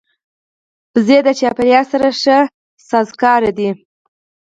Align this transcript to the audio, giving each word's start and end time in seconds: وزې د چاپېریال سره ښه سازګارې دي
وزې 0.95 1.17
د 1.27 1.29
چاپېریال 1.39 1.85
سره 1.93 2.07
ښه 2.21 2.37
سازګارې 2.89 3.51
دي 3.57 3.69